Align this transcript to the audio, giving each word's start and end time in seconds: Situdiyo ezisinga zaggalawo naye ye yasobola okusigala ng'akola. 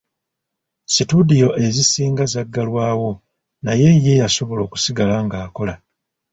Situdiyo 0.95 1.49
ezisinga 1.65 2.23
zaggalawo 2.33 3.11
naye 3.65 3.89
ye 4.03 4.13
yasobola 4.21 4.61
okusigala 4.67 5.15
ng'akola. 5.25 5.73